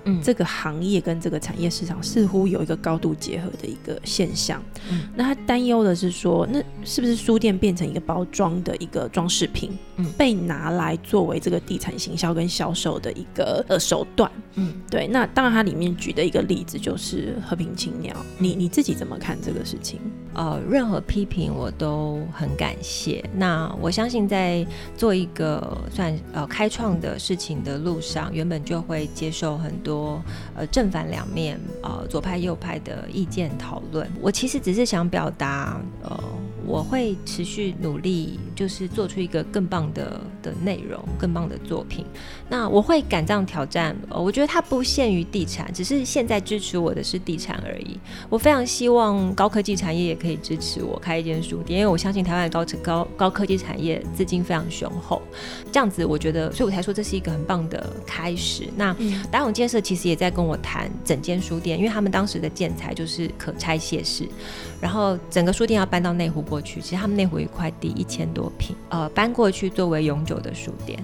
[0.07, 4.63] 嗯，这个行业跟这个产业市场似乎有一个高度结合的一个现象。
[4.91, 14.31] 嗯，那他担忧的是说，那是不是书店变成一个包装的一个装饰品，嗯，被拿来作为这个地产行销跟销售的一个呃手段？
[14.55, 15.07] 嗯，对。
[15.09, 18.15] 那当然，它里面举的一个例子就是和平青鸟。
[18.39, 20.01] 你你自己怎么看这个事情？
[20.35, 23.25] 呃，任何批评我都很感谢。
[23.35, 24.67] 那我相信，在
[24.97, 29.96] 做一个算呃开创的事情的路上，原本就会接受很多
[30.55, 34.11] 呃正反两面呃左派右派的意见讨论。
[34.21, 36.19] 我其实只是想表达呃。
[36.69, 42.05] 我会持续努力，就是做出一个更棒的的内容，更棒的作品。
[42.49, 43.97] 那我会敢这样挑战。
[44.09, 47.99] 我觉得它不限于地产，只是现在支持我的是地产而已。
[48.29, 55.21] 我非常希望高科技产业也可以支持我开一间书店，因为我相信台湾的高高高科技产业资金非常雄厚。
[55.73, 58.69] 这样子，我觉得，所以我才说这是一个很棒的开始。
[58.77, 58.95] 那
[59.31, 64.29] 达永建设其实也在跟我谈整间书店，因为他们当时的建材就是可拆卸式，
[64.81, 70.99] 然后整个书店要搬到内湖过去，其实他们内湖一块地一千多平，呃，搬过去作为永久的书店。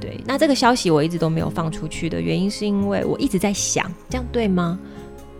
[0.00, 4.78] 对，那这个消息我一直都没有放出去的原因，是因为我一直在想，这样对吗？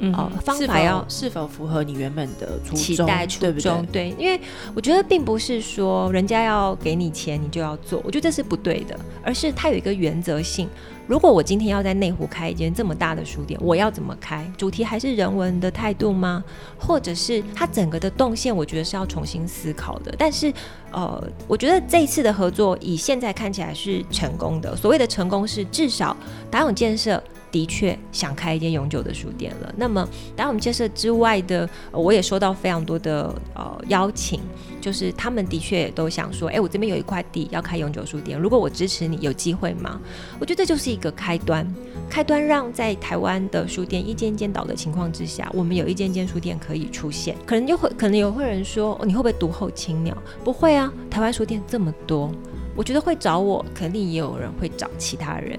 [0.00, 3.86] 嗯，方法要是否符合你原本的期待初衷？
[3.92, 4.40] 对，因为
[4.74, 10.68] 我觉得并不是说人家要给你钱你就要做，我觉得这是不对的，而是它有一个原则性。
[11.10, 14.48] 如果我今天要在内湖开一间这么大的书店，我要怎么开？
[14.56, 16.44] 主题还是人文的态度吗？
[16.78, 20.14] 或者是它整个的动线，我觉得是要重新思考的。
[20.16, 20.54] 但是，
[20.92, 24.76] 呃，我觉得这一次的合作，以现在看起来是成功的。
[24.76, 26.16] 所谓的成功，是至少
[26.48, 27.20] 达永建设。
[27.50, 29.74] 的确想开一间永久的书店了。
[29.76, 34.40] 那么，当我们建设之外的，我也收到非常多的呃邀请，
[34.80, 40.00] 就是他们的确都想说，哎，我这边有一块地要开永久书店，如果我支持你，有机会吗？
[40.38, 41.66] 我觉得这就是一个开端，
[42.08, 47.36] 开端让在台湾的书店一间间倒的情况之下，我们有一间间书店可以出现。
[47.46, 50.16] 可能就会可能有会人说，你会不会独后青鸟？
[50.44, 52.30] 不会啊，台湾书店这么多，
[52.76, 55.58] 我觉得会找我，肯定也有人会找其他人。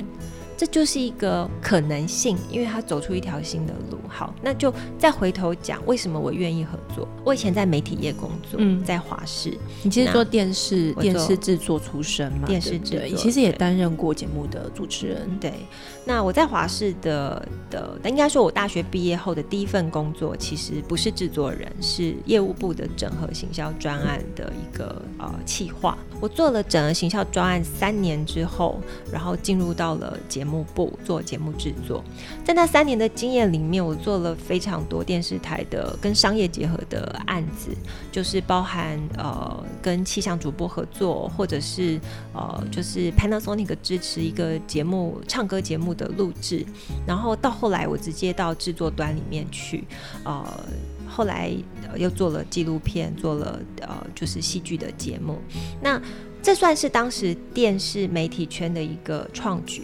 [0.62, 3.98] 这就是一个可能性，因为他走出一条新的路。
[4.08, 7.08] 好，那就再回头讲，为什么我愿意合作？
[7.26, 12.46] 我以前在媒体业工作，在华视，你其实做电视电视制作出身嘛？
[12.46, 15.28] 电视制作，其实也担任过节目的主持人。
[15.40, 15.52] 对，
[16.06, 25.98] 那我在华视的的，应该说我大学毕业后的第一份工作，其实不是制作人，是业务部的整合行销专案的一个呃企划。
[26.20, 28.80] 我做了整合行销专案三年之后，
[29.12, 30.51] 然后进入到了节目。
[30.52, 32.04] 幕部做节目制作，
[32.44, 37.72] 在那三年的经验里面，我做了非常多电视台的跟商业结合的案子，
[38.12, 42.00] 就是包含呃跟气象主播合作，或者是
[42.34, 46.66] 呃就是 Panasonic 支持一个节目唱歌节目的录制，
[47.08, 49.86] 然后到后来我直接到制作端里面去，
[50.26, 50.46] 呃
[51.08, 51.52] 后来
[51.96, 55.38] 又做了纪录片，做了呃就是戏剧的节目，
[55.82, 56.02] 那
[56.42, 59.84] 这算是当时电视媒体圈的一个创举。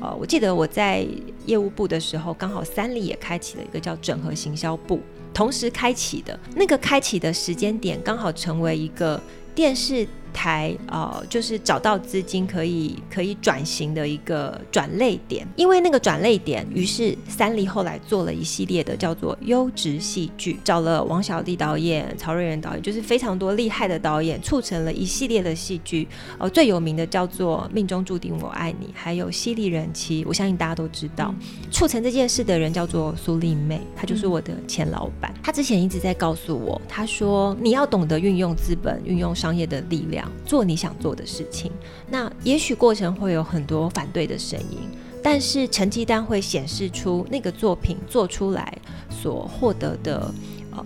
[0.00, 1.06] 呃，我记得我在
[1.46, 5.00] 业务部的时候，刚好三里也开启了一个叫整合行销部，
[5.34, 9.20] 同时开启的那个开启的时间点，刚好成为一个
[9.54, 10.06] 电视。
[10.32, 26.06] 台呃，就是找到资金可以可以转型的一个转类点，因为那个转类点，于是三立后来做了一系列的叫做优质戏剧，找了王小利导演、曹瑞元导演，就是非常多厉害的导演，促成了一系列的戏剧。
[26.38, 31.34] 呃，最有名的叫做《命中注定我爱你》，还有《犀利人妻》，我相信大家都知道。
[31.70, 35.32] 促成这件事的人叫做苏丽妹，她就是我的前老板。
[35.42, 40.17] 她之前一直在告诉我，她说你要懂得运用资本，运用商业的力量。
[40.46, 41.70] 做你想做的事情，
[42.08, 44.88] 那也许过程会有很多反对的声音，
[45.22, 48.76] 但是成绩单会显示出那个作品做出来
[49.10, 50.32] 所获得的。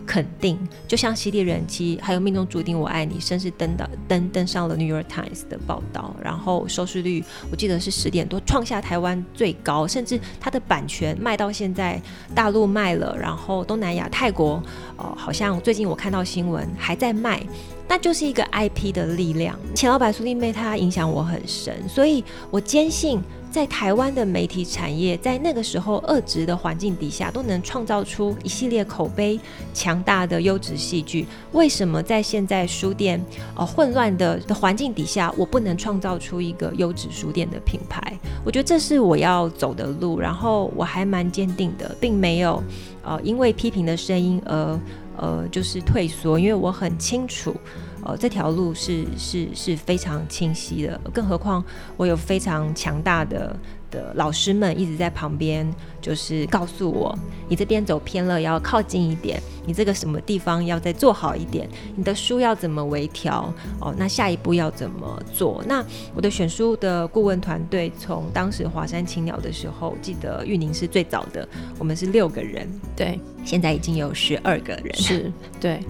[0.06, 12.00] 肯定，就像《犀利人妻》还有《命中注定我爱你》，甚至登到登登上了《New York Times》的报道，然后收视率我记得是十点多，创下台湾最高，甚至它的版权卖到现在
[12.34, 14.62] 大陆卖了，然后东南亚泰国，
[14.96, 17.42] 哦，好像最近我看到新闻还在卖，
[17.88, 19.58] 那就是一个 IP 的力量。
[19.74, 23.22] 钱老板苏丽妹她影响我很深，所以我坚信。
[23.52, 29.38] 在台湾的媒体产业，在那个时候恶质的环境底下，都能创造出一系列口碑
[29.74, 31.26] 强大的优质戏剧。
[31.52, 33.22] 为什么在现在书店
[33.54, 38.00] 呃混乱的的环境底下，我不能创造出一个优质书店的品牌？
[38.42, 42.62] 我觉得这是我要走的路，然后我还蛮坚定的，并没有
[43.04, 44.80] 呃因为批评的声音而
[45.18, 47.54] 呃就是退缩，因为我很清楚。
[48.02, 51.64] 呃，这条路是是是非常清晰的，更何况
[51.96, 53.56] 我有非常强大的
[53.92, 57.16] 的老师们一直在旁边，就是告诉我，
[57.48, 63.94] 你这边走偏了，要靠近一点，你这个什么地方要再做好一点，你的书要怎么微调哦？
[63.96, 65.62] 那下一步要怎么做？
[65.68, 71.46] 那我的选书的顾问团队，从当时华山青鸟的时候，记得玉宁是最早的，
[71.78, 75.80] 我们是六个人，对，现在已经有十二个人，是对。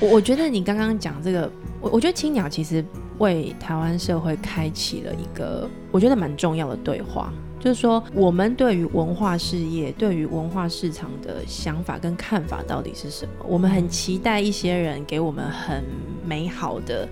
[0.00, 1.48] 我我觉得你刚刚讲这个，
[1.80, 2.84] 我我觉得青鸟其实
[3.18, 7.32] 为台湾社会开启了一个我觉得蛮重要的对话，
[7.64, 13.32] 就是说我们对于文化事业、对于文化市场的想法跟看法到底是什么？
[13.48, 15.82] 我们很期待一些人给我们很
[16.26, 17.08] 美好的、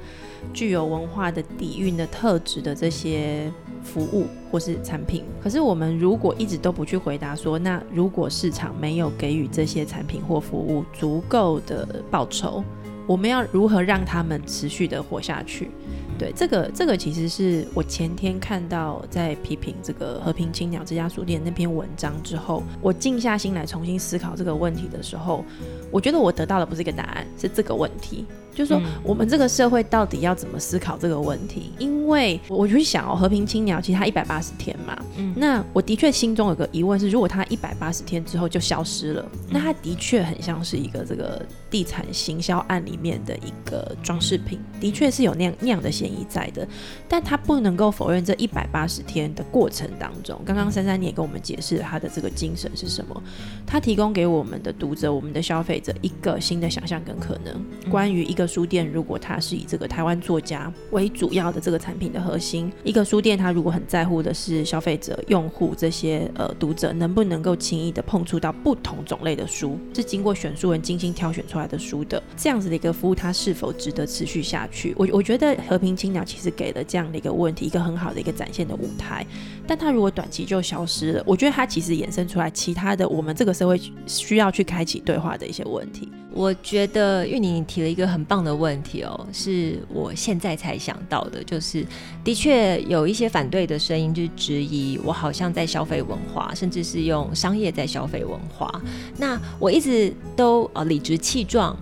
[0.52, 3.50] 具有文化的底蕴的特质的这些
[3.82, 5.24] 服务或是产品。
[5.42, 12.62] 可是我们如果一直都不去回答说，那如果市场没有给予这些产品或服务足够的报酬，
[13.06, 15.70] 我们要如何让他们持续的活下去？
[16.18, 25.44] 对，这个这个其实是我前天看到在批评这个和平青鸟这家书店那篇文章之后，我静下心来重新思考这个问题的时候，
[25.90, 28.26] 我觉得我得到的不是一个答案，是这个问题。
[28.54, 31.72] 就是说，我们这个社会到底要怎么思考这个问题？
[31.78, 46.68] 因为我就想哦，和平青鸟其实它一百八十天嘛，嗯，那我的确心中有个疑问是，如果它一百八十天之后就消失了，那它的确很像是一个这个地产行销案里面的一个装饰品，的确是有那样那样的嫌疑在的。
[47.08, 53.22] 但它不能够否认这一百八十天的过程当中，刚刚珊珊你也跟我们解释了它的这个精神是什么，
[53.66, 58.41] 它提供给我们的读者、我们的消费者一个新的想象跟可能，关于一个。
[58.46, 74.94] 书店如果它是以这个台湾作家为主要的这个产品的核心，一个书店它如果很在乎的是消费者、用户这些呃读者能不能够轻易的碰触到不同种类的书，是经过选书人精心挑选出来的书的这样子的一个服务，它是否值得持续下去？
[74.96, 79.26] 我我觉得和平青鸟其实给了这样的一个问题一个很好的一个展现的舞台，
[79.66, 86.08] 但它如果短期就消失了，我觉得它其实衍生出来其他的我们这个社会需要去开启对话的一些问题。
[86.34, 91.86] 我觉得玉宁提了一个很棒的问题哦，是我现在才想到的，就是
[92.24, 98.80] 的确有一些反对的声音，就是质疑我好像在消费文化，甚至是用商业在消费文化。
[99.18, 101.76] 那我一直都呃理直气壮。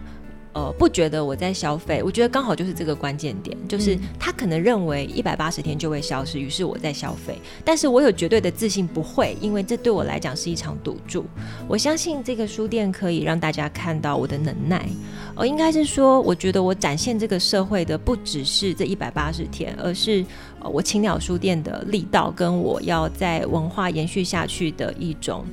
[0.53, 11.25] 呃，不觉得我在消费，我觉得刚好就是这个关键点，就是他可能认为一百八十天就会消失，于是我在消费，但是我有绝对的自信不会，因为这对我来讲是一场赌注。
[11.69, 14.89] 我相信这个书店可以让大家看到我的能耐，
[15.37, 20.25] 呃，应该是说，我觉得我展现这个社会的不只是这一百八十天，而是
[20.61, 25.45] 呃我青鸟书店的力道，跟我要在文化延续下去的一种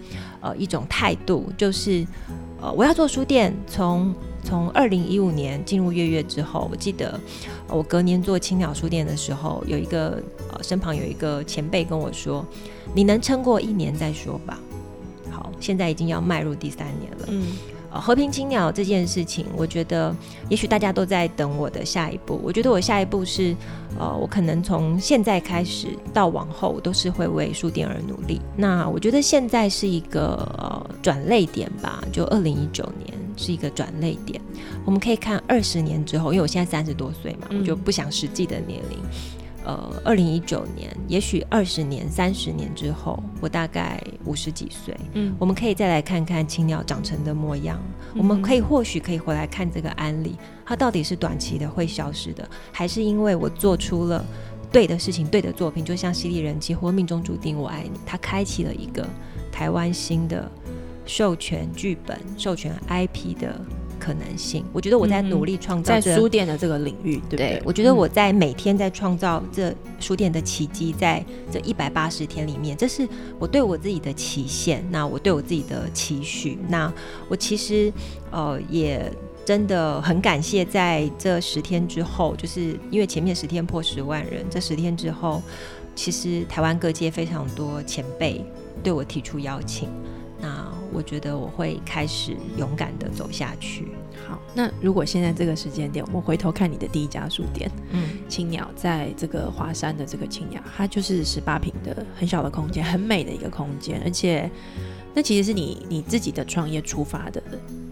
[0.42, 2.04] 呃一种态度，就是
[2.60, 4.12] 呃我要做书店从。
[4.48, 7.20] 从二零一五年进入月月之后，我记得
[7.68, 10.24] 我隔年做青鸟书店的时候，有一个
[10.54, 12.46] 呃身旁有一个前辈跟我说
[12.96, 14.58] ：“你能撑过一年再说吧。”
[15.30, 17.26] 好，现在已经要迈入第三年了。
[17.28, 17.48] 嗯，
[17.92, 20.16] 呃，和平青鸟这件事情，我觉得
[20.48, 22.40] 也许大家都在等我的下一步。
[22.42, 23.54] 我觉得我下一步是，
[24.00, 28.40] 呃，我可能从现在开始到往后都是会为书店而努力。
[28.56, 33.27] 那我觉得现在是一个呃转泪点吧，就二零一九年。
[33.38, 34.42] 是一个转泪点，
[34.84, 39.00] 我们可以看二十年之后，因为我现在三十多岁嘛，我就不想实际的年龄。
[39.64, 47.78] 呃，二零一九年，也许二十年、三十年之后，我大概五十几岁，嗯，我们可以再来看看青鸟长成的模样。
[48.16, 54.26] 我们可以或许可以回来看这个案例，它到底是短期的会消失的，还是因为我做出了
[54.72, 59.06] 对的事情、对的作品，就像《犀利人妻》或《命中注定我爱你》，它开启了一个
[59.52, 60.50] 台湾新的。
[61.08, 63.60] 授权剧本、授权 IP 的
[64.00, 67.62] 可能性，我觉得我在努力创造在书店的这个领域，对不对？
[67.66, 73.08] 我觉得我在每天在创造这书店的奇迹，在这一百八十天里面，这是
[73.40, 74.86] 我对我自己的期限。
[74.92, 76.94] 那我对我自己的期许，那
[77.28, 77.92] 我其实
[78.30, 79.12] 呃也
[79.44, 85.42] 真的很感谢，在这十天之后，就是因为前面十天破十万人，这十天之后，
[85.96, 88.46] 其实台湾各界非常多前辈
[88.84, 89.90] 对我提出邀请，
[90.40, 90.77] 那。
[90.98, 93.88] 我觉得我会开始勇敢的走下去。
[94.28, 104.50] 好，那如果现在这个时间点，我们回头看你的第一家书店，嗯，青鸟，在这个华山的这个青鸟，它就是十八平的很小的空间，很美的一个空间，而且
[105.14, 107.40] 那其实是你你自己的创业出发的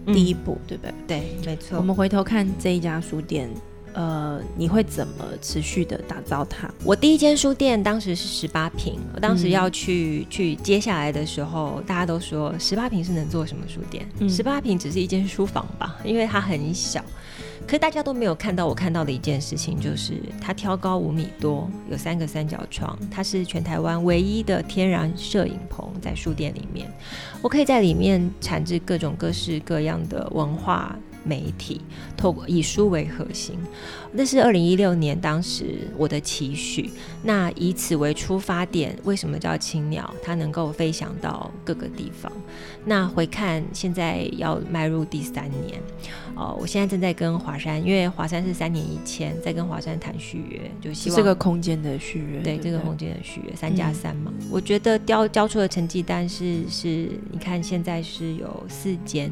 [0.06, 0.92] 第一步，对不对？
[1.06, 1.78] 对，没错。
[1.78, 3.48] 我们回头看这一家书店。
[3.96, 6.68] 呃，你会怎么持续的打造它？
[6.84, 14.06] 我第一间书店当时是十八平，我当时要去去接下来的时候，大家都说十八平是能做什么书店？
[14.28, 17.02] 十八平只是一间书房吧，因为它很小。
[17.66, 26.86] 可是大家都没有看到我看到的一件事情，就是它挑高五米多，有三个三角窗，它是全台湾唯一的天然摄影棚，在书店里面，
[27.42, 30.94] 我可以在里面产制各种各式各样的文化。
[31.26, 31.80] 媒体
[32.16, 33.58] 透过以书为核心，
[34.16, 36.90] 那是二零一六年当时我的期许。
[37.22, 40.12] 那以此为出发点，为什么叫青鸟？
[40.22, 42.32] 它能够飞翔到各个地方。
[42.84, 45.80] 那回看现在要迈入第三年，
[46.36, 54.32] 哦，我现在正在跟华山，因为华山是三年一签，在跟华山谈续约，就希望这个空间的续约，对这个空间的续约，三加三嘛。
[54.50, 59.30] 我觉得交交出的成绩单是是，你看现在是有四间。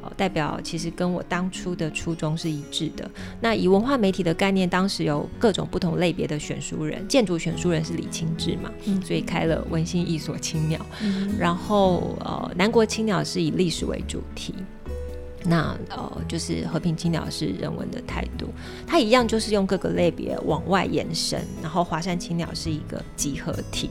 [0.00, 3.08] 哦代表其实跟我当初的初衷是一致的。
[3.40, 8.70] 那以文化媒体的概念，当时有各种不同类别的选书人，建筑选书人是李清志嘛，
[9.04, 10.84] 所以开了文心一所青鸟。
[11.38, 14.54] 然后呃，南国青鸟是以历史为主题。
[15.44, 18.48] 那呃，就是和平青鸟是人文的态度，
[18.86, 21.40] 它一样就是用各个类别往外延伸。
[21.60, 23.90] 然后华山青鸟是一个集合体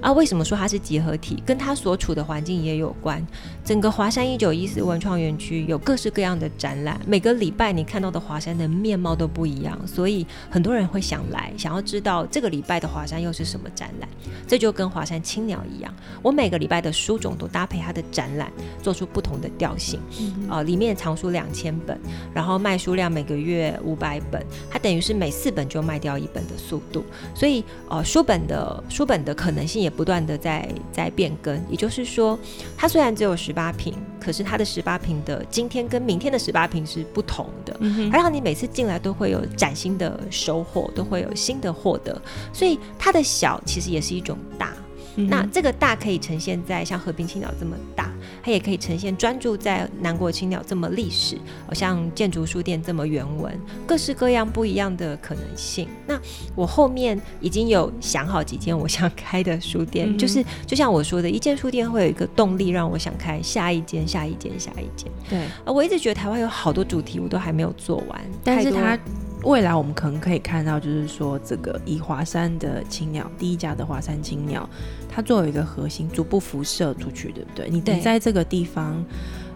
[0.00, 0.12] 啊。
[0.12, 1.42] 为什么说它是集合体？
[1.44, 3.20] 跟它所处的环境也有关。
[3.64, 14.08] 整个华山一九一四文创园区有各式各样的展览，每个礼拜你看到的华山的面貌都不一样，所以很多人会想来，想要知道这个礼拜的华山又是什么展览。
[14.46, 15.92] 这就跟华山青鸟一样，
[16.22, 20.00] 我每个礼拜的书种都搭配它的展览，做出不同的调性
[20.48, 20.91] 啊，里面。
[20.94, 21.98] 藏书两千本，
[22.34, 32.38] 然后卖书量每个月五百本，它等于是每四本就卖掉一本的速度，所以呃书本的书本的可能性也不断的在在变更，也就是说，
[32.76, 37.76] 它虽然只有十八平，可是它的十八平的今天跟明天的十八平是不同的，
[38.12, 42.20] 而让你每次进来都会有崭新的收获，都会有新的获得，
[42.52, 44.72] 所以它的小其实也是一种大。
[45.16, 48.10] 那这个大可以呈现在像和平青鸟这么大，
[48.42, 51.36] 它也可以呈现专注在南国青鸟这么历史，
[51.72, 53.52] 像建筑书店这么原文，
[53.86, 55.88] 各式各样不一样的可能性。
[56.06, 56.18] 那
[56.54, 65.10] 我后面已经有想好几间我想开的书店，就是就像我说的，一间书店会有一个动力让我想开下一间、下一间、下一间。
[65.28, 68.98] 对，啊，我一直觉得台湾有好多主题我都还没有做完，但是它。
[69.44, 74.68] 未来我们可能可以看到，就是说这个以华山的青鸟第一家的华山青鸟，
[75.08, 77.68] 它作为一个核心，逐步辐射出去，对不对？
[77.68, 79.04] 你你在这个地方，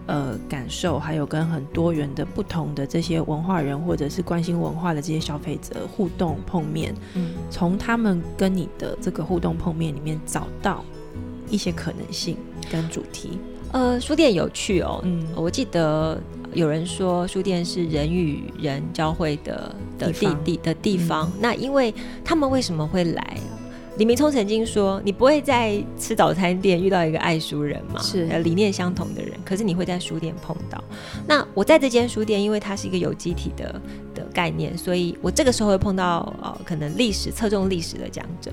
[0.05, 10.83] 呃，感受还有跟很多元的不同的这些文化人或者是关心文化的这些消费者互动碰面，嗯，从他们跟你的这个互动碰面里面找到
[11.49, 12.37] 一些可能性
[12.69, 13.39] 跟主题。
[13.71, 16.21] 呃，书店有趣哦，嗯，我记得。
[16.57, 21.31] 有人说书店是人与人交汇的的地地的地方。
[21.39, 21.93] 那因为
[22.25, 23.37] 他们为什么会来？
[23.99, 28.01] 李明聪曾经说：“你不会在吃早餐店遇到一个爱书人嘛？
[28.01, 29.33] 是理念相同的人。
[29.45, 30.83] 可是你会在书店碰到。
[31.27, 33.79] 那我在这间书店，因为它是一个有机体的
[34.15, 38.51] 的概念，所以我这个时候会碰到呃，可能历史侧重历史的讲者。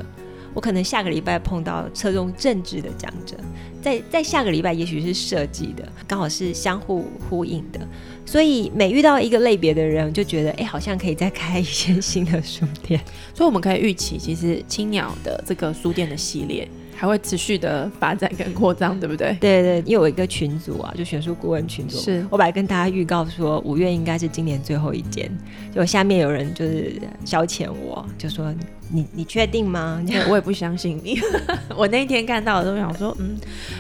[0.55, 3.37] 我可能下个礼拜碰到侧重政治的讲者。”
[3.85, 7.79] 在在下个礼拜，也许是设计的，刚好是相互呼应的，
[8.25, 12.99] 所以每遇到一个类别的人，就觉得哎，好像可以再开一间新的书店。
[13.35, 19.37] 所以我们可以预期，其实青鸟的这个书店的系列还会持续的发展跟扩张，对不对？
[19.39, 25.31] 对对，因为有一个群组啊，就选书顾问群组，是我本来跟大家预告说，五月应该是今年最后一间，
[25.75, 28.51] 就下面有人就是消遣我，就说。
[28.93, 30.03] 你你确定吗？
[30.29, 31.19] 我也不相信你。
[31.77, 33.37] 我那天看到的时候想说，嗯，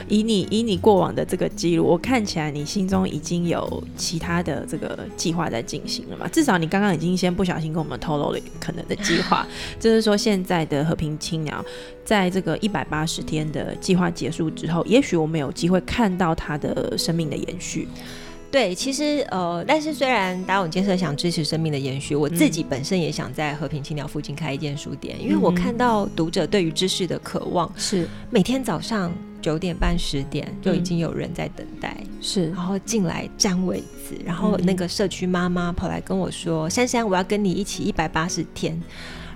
[0.08, 6.26] 以你以你过往的这个记录，我看起来你心中已经有其他的这个计划在进行了嘛？
[6.28, 9.46] 至少你刚刚已经先不小心跟我们透露了可能的计划，
[9.78, 11.64] 就是说现在的和平青鸟，
[12.04, 17.86] 在这个一百八十天的计划结束之后，也许我们有机会看到它的生命的延续。
[18.54, 28.08] 对，其实呃，但是虽然达永建设想支持生命的延续，我自己本身也想在和平青鸟附近开一间书店，因为我看到读者对于知识的渴望是。
[28.30, 38.80] 每天早上九点半十点就已经有人在等待，是，然后进来占位子，然后那个社区妈妈跑来跟我说：“珊珊，我要跟你一起一百八十天。”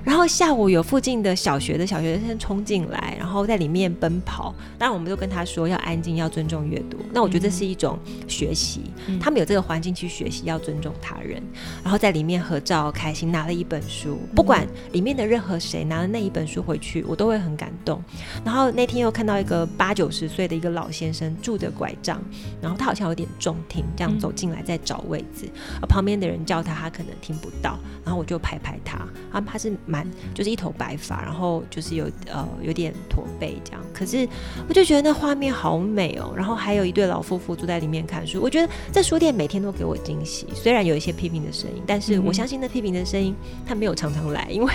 [0.08, 4.54] 然后下午有附近的小学的小学生冲进来，然后在里面奔跑。
[4.78, 6.96] 当然，我们都跟他说要安静，要尊重阅读。
[7.12, 8.84] 那我觉得这是一种学习，
[9.20, 11.42] 他们有这个环境去学习，要尊重他人。
[11.82, 18.02] 然后在里面合照，开心拿了一本书，不管里面的任何谁拿了那一本书回去，我都会很感动。
[18.42, 22.18] 然后那天又看到一个八九十岁的一个老先生，拄着拐杖，
[22.62, 25.50] 然后他好像有点重听，这样走进来在找位置，
[25.82, 27.78] 而旁边的人叫他，他可能听不到。
[28.06, 29.97] 然后我就拍拍他，啊，他是蛮。
[29.98, 33.82] 蛮就是一头白发，然后就是有呃有点驼背这样。
[33.92, 34.28] 可是
[34.68, 38.40] 我就觉得那画面好美哦，然后还有一对老夫妇坐在里面看书。
[38.40, 43.34] 我觉得这书店每天都给我惊喜，虽然有一些批评的声音，但是我相信那批评的声音
[43.66, 44.72] 他没有常常来，因为。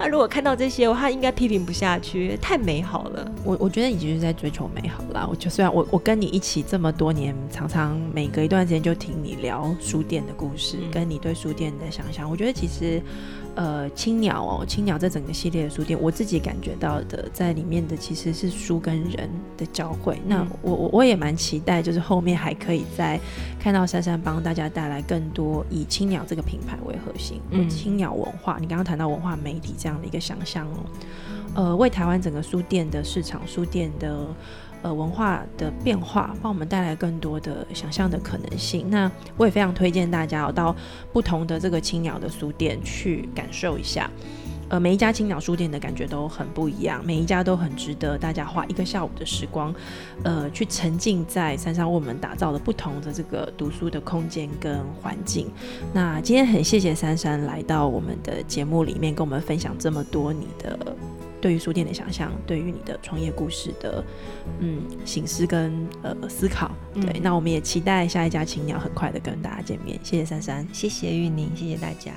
[0.00, 3.30] 他如果看到这些，他应该批评不下去，太美好了。
[3.44, 5.26] 我我觉得你就是在追求美好啦。
[5.28, 12.28] 我就虽然我我跟你一起这么多年，常常每隔一段时间就听你聊书店的故事，跟你对书店的想象。
[12.30, 13.02] 我觉得其实。
[13.56, 19.28] 呃，青鸟哦，青鸟这整个系列的书店，我自己感觉到的，在里面的其实是书跟人
[19.58, 20.22] 的交汇。
[20.24, 23.18] 那我我我也蛮期待，就是后面还可以再
[23.58, 28.56] 看到珊珊帮大家带来更多以青鸟这个品牌为核心，嗯，青鸟文化。
[28.60, 30.76] 你刚刚谈到文化媒体这样这样的一个想象哦，
[31.56, 34.26] 呃，为台湾整个书店的市场，书店的。
[34.82, 38.88] 呃，文化的变化帮我们带来更多的想象的可能性。
[38.88, 40.74] 那我也非常推荐大家哦，到
[41.12, 44.10] 不同的这个青鸟的书店去感受一下。
[44.70, 49.74] 呃，每一家青鸟书店的感觉都很不一样，每一家都很值得大家花一个下午的时光，
[50.22, 55.50] 呃，去沉浸在山上为我们打造的不同的这个读书的空间跟环境。
[55.92, 60.96] 那今天很谢谢珊珊来到我们的节目里面，跟我们分享这么多你的。
[61.42, 64.04] 对于书店的想象，对于你的创业故事的
[64.58, 69.98] 嗯醒思跟呃思考，对，那我们也期待下一家青鸟很快的跟大家见面。
[70.02, 72.12] 谢谢珊珊，谢谢玉宁，谢谢大家。